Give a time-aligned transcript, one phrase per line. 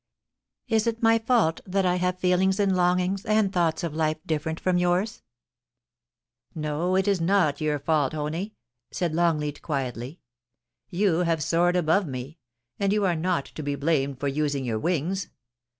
[0.67, 4.59] Is it my fault that I have feelings and longings and thoughts of life different
[4.59, 5.21] from yours?
[6.55, 8.55] No, it is not your fault, Honie,'
[8.89, 10.19] said Longleat, quietly.
[10.57, 12.39] * Vou have soared above me,
[12.79, 15.29] and you are not to be blamed for using your wings.